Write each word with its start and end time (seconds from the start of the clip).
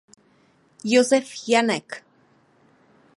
Josef 0.83 1.35
Janek. 1.45 2.01